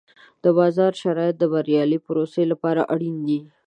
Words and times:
د 0.43 0.45
بازار 0.59 0.93
شرایط 1.01 1.35
د 1.39 1.43
بریالۍ 1.53 1.99
پروسې 2.07 2.43
لپاره 2.51 2.81
اړین 2.93 3.17
دي. 3.27 3.39